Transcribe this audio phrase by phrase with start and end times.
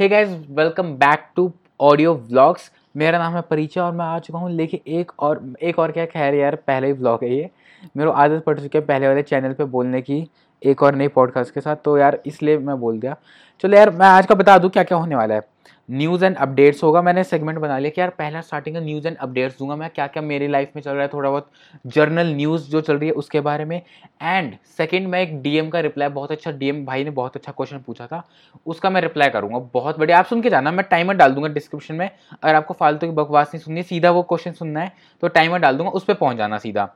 [0.00, 4.38] Hey guys welcome back to audio vlogs मेरा नाम है परिचय और मैं आ चुका
[4.38, 7.50] हूँ लेकिन एक और एक और क्या खैर यार, पहले ही ब्लॉग है ये।
[7.96, 10.26] मेरे को आदत पड़ चुकी है पहले वाले चैनल पे बोलने की,
[10.62, 13.16] एक और नई पॉडकास्ट के साथ। तो यार, इसलिए मैं बोल दिया।
[13.64, 15.40] चलो यार, मैं आज का बता दूँ क्या क्या होने वाला है।
[15.88, 19.16] न्यूज़ एंड अपडेट्स होगा। मैंने सेगमेंट बना लिया कि यार पहला स्टार्टिंग का न्यूज़ एंड
[19.16, 21.50] अपडेट्स दूँगा मैं। क्या क्या मेरी लाइफ में चल रहा है थोड़ा बहुत
[21.86, 23.76] जर्नल न्यूज़ जो चल रही है उसके बारे में।
[24.22, 27.78] एंड सेकंड मैं एक डीएम का रिप्लाई बहुत अच्छा डीएम भाई ने बहुत अच्छा क्वेश्चन
[27.78, 28.22] पूछा था,
[28.66, 31.94] उसका मैं रिप्लाई करूँगा। बहुत बढ़िया। आप सुन के जाना, मैं टाइमर डाल दूँगा डिस्क्रिप्शन
[31.94, 35.58] में। अगर आपको फालतू की बकवास नहीं सुननी, सीधा वो क्वेश्चन सुनना है तो टाइमर
[35.58, 36.88] डाल दूँगा, उस पर पहुँच जाना सीधा।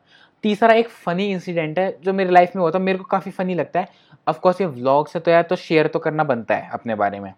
[0.44, 3.54] तीसरा एक फ़नी इंसिडेंट है, जो मेरी लाइफ में हुआ था, मेरे को काफ़ी फ़नी
[3.54, 3.88] लगता है।
[4.26, 7.32] ऑफकोर्स ये व्लॉग से तो यार तो शेयर तो करना बनता है अपने बारे में।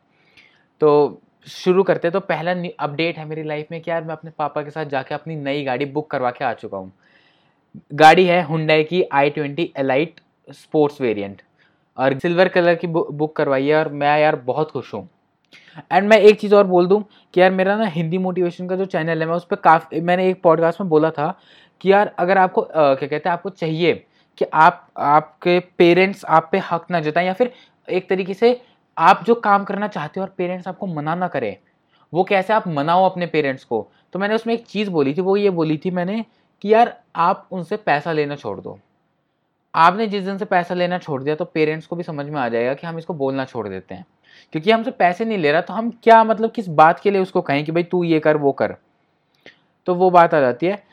[0.81, 4.31] तो शुरू करते हैं तो पहला अपडेट है मेरी लाइफ में कि यार मैं अपने
[4.39, 6.93] पापा के साथ जाके अपनी नई गाड़ी बुक करवा के आ चुका हूँ।
[7.95, 11.43] गाड़ी है हुंडई की i twenty elite sports variant
[11.99, 15.09] और सिल्वर कलर की बुक करवाई है और मैं यार बहुत खुश हूँ।
[15.93, 17.03] एंड मैं एक चीज़ और बोल दूँ
[17.35, 20.29] कि यार मेरा ना हिंदी मोटिवेशन का जो चैनल है मैं उस पर काफ़ी मैंने
[20.31, 21.39] एक पॉडकास्ट में बोला था
[21.81, 23.95] कि यार अगर आपको आ, क्या कहते हैं आपको चाहिए
[24.39, 27.53] कि आप आपके पेरेंट्स आप पे हक ना जताएँ या फिर
[27.89, 28.61] एक तरीके से
[28.99, 31.57] आप जो काम करना चाहते हो और पेरेंट्स आपको मना ना करें,
[32.13, 33.89] वो कैसे आप मनाओ अपने पेरेंट्स को?
[34.13, 36.25] तो मैंने उसमें एक चीज़ बोली थी, वो ये बोली थी मैंने
[36.63, 38.79] कि यार आप उनसे पैसा लेना छोड़ दो।
[39.75, 42.49] आपने जिस दिन से पैसा लेना छोड़ दिया तो पेरेंट्स को भी समझ में आ
[42.49, 44.07] जाएगा कि हम इसको बोलना छोड़ देते हैं।
[44.53, 47.41] क्योंकि हमसे पैसे नहीं ले रहा तो हम क्या मतलब किस बात के लिए उसको
[47.41, 48.77] कहें कि भाई तू ये कर, वो कर।
[49.87, 50.88] तो वो बात आ जाती है।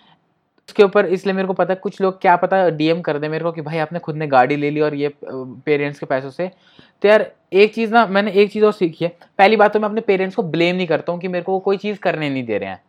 [0.70, 3.44] उसके ऊपर इसलिए मेरे को पता है, कुछ लोग क्या पता डीएम कर दे मेरे
[3.44, 6.48] को कि भाई आपने खुद ने गाड़ी ले ली और ये पेरेंट्स के पैसों से।
[7.02, 9.90] तो यार, एक चीज़ ना, मैंने एक चीज़ और सीखी है। पहली बात तो मैं
[9.90, 12.58] अपने पेरेंट्स को ब्लेम नहीं करता हूँ कि मेरे को कोई चीज़ करने नहीं दे
[12.58, 12.82] रहे हैं।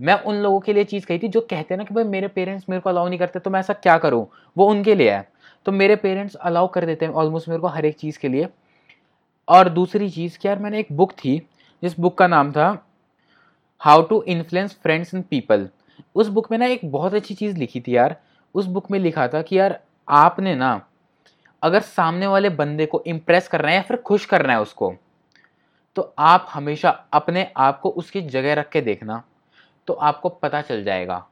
[0.00, 2.28] मैं उन लोगों के लिए चीज़ कही थी जो कहते हैं ना कि भाई, मेरे
[2.28, 4.26] पेरेंट्स मेरे को अलाउ नहीं करते तो मैं ऐसा क्या करूँ?
[4.56, 5.28] वो उनके लिए है।
[5.66, 8.48] तो मेरे पेरेंट्स अलाउ कर देते हैं ऑलमोस्ट मेरे को हर एक चीज़ के लिए।
[9.48, 11.38] और दूसरी चीज़ कि यार, मैंने एक बुक थी,
[11.82, 12.86] जिस बुक का नाम था
[13.80, 15.68] how to influence friends and people
[16.14, 18.16] उस बुक में ना एक बहुत अच्छी चीज़ लिखी थी यार।
[18.54, 20.80] उस बुक में लिखा था कि यार, आपने ना,
[21.62, 24.94] अगर सामने वाले बंदे को इम्प्रेस करना है या फिर खुश करना है उसको
[25.96, 29.22] तो आप हमेशा अपने आप को उसकी जगह रख के देखना
[29.88, 31.26] तो आपको पता चल जाएगा।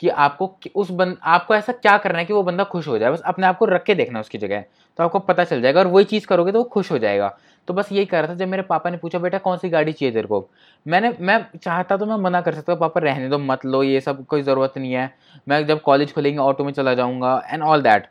[0.00, 3.10] कि आपको उस बंद आपको ऐसा क्या करना है कि वो बंदा खुश हो जाए,
[3.10, 4.64] बस अपने आप को रख के देखना उसकी जगह
[4.98, 7.36] तो आपको पता चल जाएगा और वही चीज़ करोगे तो वो खुश हो जाएगा।
[7.68, 9.92] तो बस यही कर रहा था, जब मेरे पापा ने पूछा, बेटा कौन सी गाड़ी
[9.92, 10.48] चाहिए तेरे को?
[10.86, 14.24] मैंने, मैं चाहता तो मैं मना कर सकता, पापा, रहने दो, मत लो, ये सब
[14.26, 15.10] कोई ज़रूरत नहीं है।
[15.48, 18.06] मैं जब कॉलेज खुलेंगे, ऑटो में चला जाऊँगा एंड ऑल दैट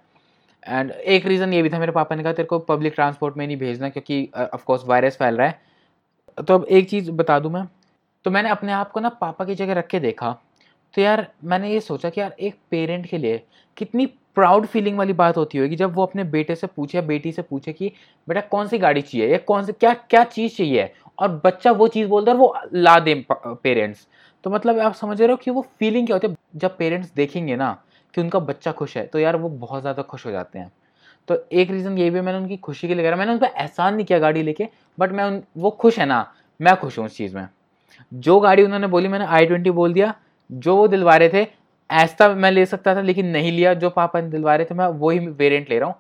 [0.64, 3.46] एंड एक रीज़न ये भी था, मेरे पापा ने कहा, तेरे को पब्लिक ट्रांसपोर्ट में
[3.48, 5.60] नहीं भेजना क्योंकि ऑफकोर्स वायरस फैल रहा है।
[6.38, 7.66] तो अब एक चीज़ बता दूँ मैं
[8.26, 10.36] तो मैंने अपने आप को ना पापा की जगह रख के देखा।
[10.94, 13.42] तो यार, मैंने ये सोचा कि यार एक पेरेंट के लिए
[13.78, 17.32] कितनी प्राउड फीलिंग वाली बात होती होगी जब वो अपने बेटे से पूछे या बेटी
[17.32, 17.92] से पूछे कि,
[18.28, 20.92] बेटा, कौन सी गाड़ी चाहिए या कौन सी, क्या क्या चीज़ चाहिए?
[21.20, 24.08] और बच्चा वो चीज़ बोलता है वो ला दे पेरेंट्स।
[24.44, 26.36] तो मतलब आप समझ रहे हो कि वो फीलिंग क्या होती है?
[26.56, 27.72] जब पेरेंट्स देखेंगे ना
[28.14, 30.72] कि उनका बच्चा खुश है तो यार वो बहुत ज़्यादा खुश हो जाते हैं।
[31.28, 33.96] तो एक रीज़न ये भी मैंने उनकी खुशी के लिए करा। मैंने उन पर एहसान
[33.96, 36.26] नहीं किया गाड़ी लेके, बट मैं उन, वो खुश है ना,
[36.60, 37.48] मैं खुश हूँ उस चीज़ में।
[38.12, 40.14] जो गाड़ी उन्होंने बोली, मैंने आई ट्वेंटी बोल दिया
[40.52, 41.48] जो वो दिलवा रहे थे,
[41.90, 44.88] ऐसा मैं ले सकता था, लेकिन नहीं लिया। जो पापा ने दिलवा रहे थे, मैं
[44.88, 45.96] वही वेरिएंट ले रहा हूँ।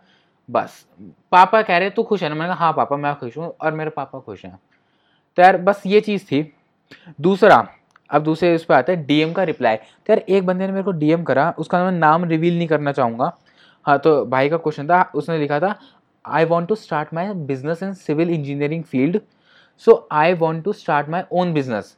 [0.49, 0.85] बस।
[1.31, 2.35] पापा कह रहे तू खुश है ना?
[2.35, 4.59] मैंने कहा हाँ पापा, मैं खुश हूँ और मेरे पापा खुश हैं।
[5.37, 6.41] तो यार, बस ये चीज़ थी।
[7.21, 7.67] दूसरा,
[8.09, 10.83] अब दूसरे उस पर आता है डीएम का रिप्लाई तो यार, एक बंदे ने मेरे
[10.83, 13.31] को डीएम करा, उसका मैं नाम रिवील नहीं करना चाहूँगा।
[13.85, 15.75] हाँ तो भाई का क्वेश्चन था, उसने लिखा था
[16.25, 19.19] I want to start my business in civil engineering field
[19.85, 21.95] so I want to start my own business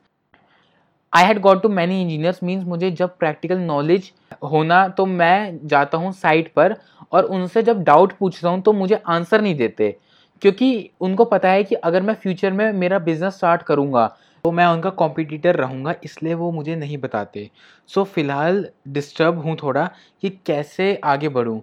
[1.13, 4.11] I had got too many engineers means मुझे जब प्रैक्टिकल नॉलेज
[4.51, 6.75] होना तो मैं जाता हूँ साइट पर
[7.11, 9.95] और उनसे जब डाउट पूछता हूँ तो मुझे आंसर नहीं देते।
[10.41, 14.07] क्योंकि उनको पता है कि अगर मैं फ्यूचर में मेरा बिज़नेस स्टार्ट करूँगा
[14.45, 17.49] तो मैं उनका कॉम्पिटिटर रहूँगा इसलिए वो मुझे नहीं बताते।
[17.89, 19.89] सो so, फ़िलहाल डिस्टर्ब हूँ थोड़ा
[20.21, 21.61] कि कैसे आगे बढ़ूँ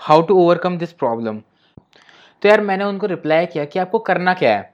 [0.00, 1.40] how to overcome this problem
[2.42, 4.72] तो यार मैंने उनको रिप्लाई किया कि आपको करना क्या है?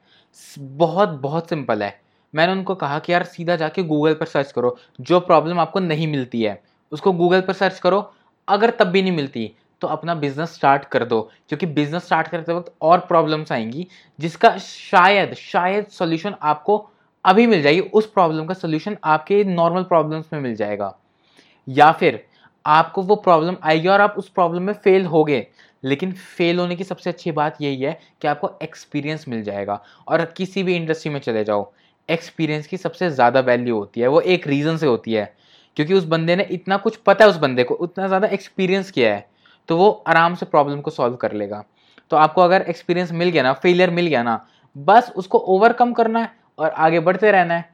[0.59, 1.99] बहुत बहुत सिंपल है।
[2.35, 6.07] मैंने उनको कहा कि यार सीधा जाके गूगल पर सर्च करो। जो प्रॉब्लम आपको नहीं
[6.09, 6.61] मिलती है,
[6.93, 8.11] उसको गूगल पर सर्च करो।
[8.49, 9.51] अगर तब भी नहीं मिलती
[9.83, 13.87] तो अपना बिज़नेस स्टार्ट कर दो। क्योंकि बिज़नेस स्टार्ट करते वक्त और प्रॉब्लम्स आएँगी,
[14.19, 16.77] जिसका शायद शायद सॉल्यूशन आपको
[17.25, 20.95] अभी मिल जाएगी। उस प्रॉब्लम का सोल्यूशन आपके नॉर्मल प्रॉब्लम्स में मिल जाएगा।
[21.69, 22.25] या फिर
[22.65, 25.47] आपको वो प्रॉब्लम आएगी और आप उस प्रॉब्लम में फेल हो गए।
[25.85, 30.25] लेकिन फेल होने की सबसे अच्छी बात यही है कि आपको एक्सपीरियंस मिल जाएगा और
[30.37, 31.71] किसी भी इंडस्ट्री में चले जाओ।
[32.11, 35.25] एक्सपीरियंस की सबसे ज़्यादा वैल्यू होती है, वो एक रीज़न से होती है,
[35.77, 39.15] क्योंकि उस बंदे ने इतना कुछ पता है उस बंदे को, उतना ज़्यादा एक्सपीरियंस किया
[39.15, 39.29] है
[39.69, 41.65] तो वो आराम से प्रॉब्लम को सॉल्व कर लेगा।
[42.11, 44.47] तो आपको अगर एक्सपीरियंस मिल गया ना फेलियर मिल गया ना,
[44.77, 47.69] बस उसको ओवरकम करना है और आगे बढ़ते रहना है।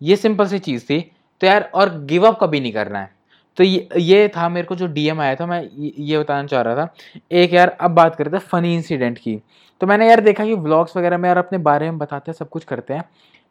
[0.00, 1.00] ये सिंपल सी चीज़ थी।
[1.40, 3.10] तो यार, और गिव अप कभी नहीं करना है।
[3.58, 6.76] तो ये ये था मेरे को जो डीएम आया था मैं ये बताना चाह रहा
[6.76, 6.94] था।
[7.32, 9.36] एक यार अब बात करते हैं फ़नी इंसिडेंट की।
[9.80, 12.48] तो मैंने यार देखा कि व्लॉग्स वगैरह में यार अपने बारे में बताते हैं सब
[12.48, 13.04] कुछ करते हैं।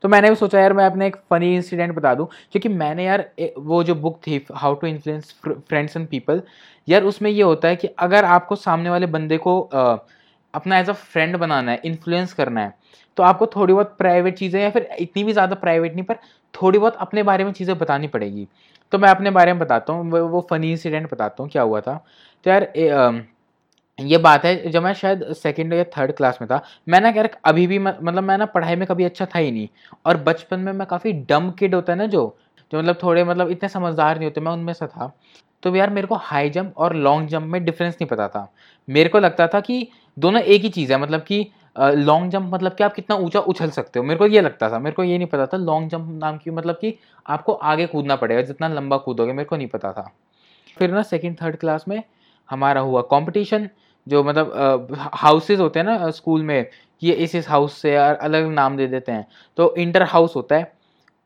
[0.04, 3.30] तो मैंने भी सोचा यार मैं अपने एक फ़नी इंसिडेंट बता दूँ क्योंकि मैंने यार
[3.60, 6.42] वो जो बुक थी how to influence friends and people
[6.88, 9.98] यार उसमें ये होता है कि अगर आपको सामने वाले बंदे को आ,
[10.54, 12.74] अपना एज अ फ्रेंड बनाना है इन्फ्लुएंस करना है
[13.18, 16.18] तो आपको थोड़ी बहुत प्राइवेट चीज़ें या फिर इतनी भी ज़्यादा प्राइवेट नहीं पर
[16.54, 18.48] थोड़ी बहुत अपने बारे में चीज़ें बतानी पड़ेगी।
[18.92, 21.82] तो मैं अपने बारे में बताता हूँ वो वो फ़नी इंसिडेंट बताता हूँ क्या हुआ
[21.82, 21.96] था।
[22.46, 23.12] तो यार ए, आ,
[24.00, 27.30] ये बात है जब मैं शायद सेकेंड या थर्ड क्लास में था मैं ना यार
[27.46, 29.68] अभी भी मतलब मैं ना पढ़ाई में कभी अच्छा था ही नहीं।
[30.06, 32.24] और बचपन में मैं काफ़ी डम किड होता है ना जो
[32.72, 35.12] जो मतलब थोड़े मतलब इतने समझदार नहीं होते मैं उनमें से था।
[35.64, 38.48] तो यार मेरे को हाई जंप और लॉन्ग जंप में डिफरेंस नहीं पता था।
[38.88, 39.88] मेरे को लगता था कि
[40.18, 41.46] दोनों एक ही चीज़ है मतलब कि
[41.76, 44.80] लॉन्ग जंप मतलब कि आप कितना ऊँचा उछल सकते हो। मेरे को ये लगता था,
[44.80, 46.94] मेरे को ये नहीं पता था लॉन्ग जंप नाम की मतलब कि
[47.26, 50.12] आपको आगे कूदना पड़ेगा, जितना लंबा कूदोगे, मेरे को नहीं पता था।
[50.78, 52.02] फिर ना सेकेंड थर्ड क्लास में
[52.50, 53.70] हमारा हुआ कंपटीशन
[54.08, 56.68] जो मतलब हाउसेज होते हैं ना स्कूल में,
[57.02, 59.26] ये इस इस हाउस से अलग नाम दे देते हैं।
[59.58, 60.72] तो इंटर हाउस होता है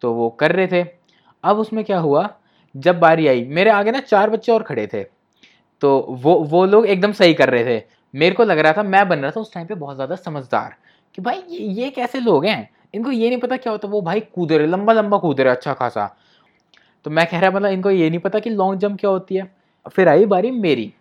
[0.04, 0.84] तो वो कर रहे थे।
[1.44, 2.30] अब उसमें क्या हुआ,
[2.76, 5.04] जब बारी आई, मेरे आगे ना चार बच्चे और खड़े थे
[5.82, 7.84] तो वो वो लोग एकदम सही कर रहे थे।
[8.16, 10.76] मेरे को लग रहा था मैं बन रहा था उस टाइम पे बहुत ज़्यादा समझदार
[11.16, 12.70] कि भाई ये, ये कैसे लोग हैं?
[12.94, 15.74] इनको ये नहीं पता क्या होता वो भाई कूद रहे लंबा लंबा कूद रहे अच्छा
[15.74, 16.06] खासा।
[17.06, 19.50] तो मैं कह रहा मतलब इनको ये नहीं पता कि लॉन्ग जंप क्या होती है।
[19.86, 20.92] फिर आई बारी मेरी।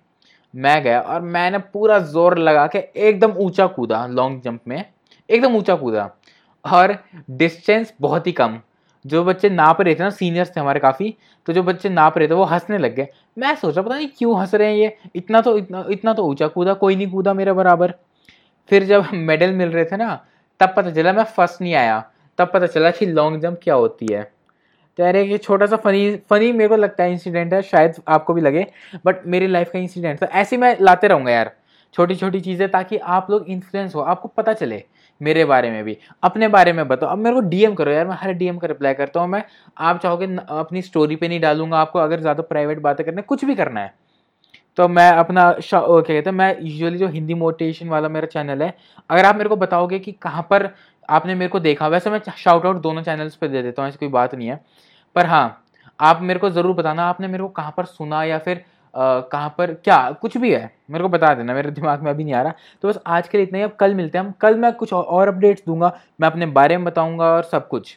[0.54, 4.84] मैं गया और मैंने पूरा ज़ोर लगा के एकदम ऊँचा कूदा लॉन्ग जंप में
[5.28, 6.10] एकदम ऊँचा कूदा
[6.64, 6.96] और
[7.32, 8.58] डिस्टेंस बहुत ही कम।
[9.04, 11.14] जो बच्चे नाप रहे थे ना सीनियर्स थे हमारे काफ़ी
[11.48, 13.06] तो जो बच्चे नाप रहे थे, वो हंसने लग गए।
[13.38, 16.46] मैं सोचा, पता नहीं क्यों हंस रहे हैं ये, इतना तो इतना इतना तो ऊँचा
[16.48, 17.94] कूदा, कोई नहीं कूदा मेरे बराबर।
[18.70, 20.14] फिर जब मेडल मिल रहे थे ना,
[20.60, 22.02] तब पता चला मैं फ़र्स्ट नहीं आया।
[22.38, 24.22] तब पता चला कि लॉन्ग जंप क्या होती है।
[24.98, 28.34] तो यार एक छोटा सा फनी फनी मेरे को लगता है इंसिडेंट है, शायद आपको
[28.34, 28.66] भी लगे
[29.06, 31.52] बट मेरी लाइफ का इंसिडेंट था ऐसे मैं लाते रहूँगा यार
[31.94, 34.82] छोटी छोटी चीज़ें, ताकि आप लोग इन्फ्लुएंस हो, आपको पता चले।
[35.20, 38.16] मेरे बारे में भी। अपने बारे में बताओ। अब मेरे को डीएम करो यार, मैं
[38.20, 39.42] हर डीएम का रिप्लाई करता हूँ। मैं,
[39.78, 43.54] आप चाहोगे अपनी स्टोरी पे नहीं डालूँगा आपको, अगर ज़्यादा प्राइवेट बातें करने कुछ भी
[43.54, 43.94] करना है।
[44.78, 48.74] तो मैं अपना क्या कहते हैं, मैं यूजुअली जो हिंदी मोटिवेशन वाला मेरा चैनल है,
[49.10, 50.68] अगर आप मेरे को बताओगे कि कहाँ पर
[51.08, 53.98] आपने मेरे को देखा, वैसे मैं शाउट आउट दोनों चैनल्स पर दे देता हूँ, ऐसी
[53.98, 54.60] कोई बात नहीं है।
[55.16, 55.60] पर हाँ
[56.00, 58.64] आप मेरे को ज़रूर बताना, आपने मेरे को कहाँ पर सुना या फिर
[58.94, 59.72] कहाँ पर?
[59.74, 60.10] क्या?
[60.12, 62.52] कुछ भी है। मेरे को बता देना, मेरे दिमाग में अभी नहीं आ रहा।
[62.82, 64.92] तो बस आज के लिए इतना ही। अब कल मिलते हैं हम। कल मैं कुछ
[64.92, 67.96] और अपडेट्स दूँगा। मैं अपने बारे में बताऊँगा और सब कुछ।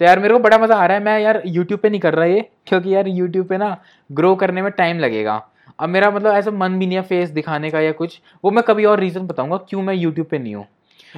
[0.00, 2.14] तो यार, मेरे को बड़ा मज़ा आ रहा है। मैं यार यूट्यूब पे नहीं कर
[2.14, 3.76] रहा ये, क्योंकि यार यूट्यूब पे ना
[4.10, 5.42] ग्रो करने में टाइम लगेगा।
[5.78, 8.64] अब मेरा मतलब ऐसा मन भी नहीं है फेस दिखाने का या कुछ। वो मैं
[8.64, 10.66] कभी और रीज़न बताऊँगा क्यों मैं यूट्यूब पे नहीं हूँ।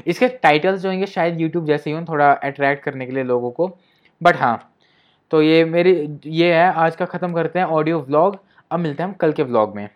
[0.06, 3.50] इसके टाइटल्स जो होंगे, शायद यूट्यूब जैसे ही हों, थोड़ा अट्रैक्ट करने के लिए लोगों
[3.50, 3.76] को।
[4.20, 4.68] बट हाँ
[5.30, 5.92] तो ये मेरी,
[6.26, 8.38] ये है। आज का ख़त्म करते हैं ऑडियो व्लॉग
[8.72, 9.88] अब मिलते हैं हम कल के व्लॉग में।